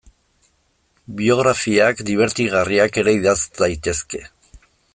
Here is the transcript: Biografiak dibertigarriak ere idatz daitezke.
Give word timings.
Biografiak 1.19 2.01
dibertigarriak 2.09 2.99
ere 3.03 3.15
idatz 3.19 3.39
daitezke. 3.61 4.23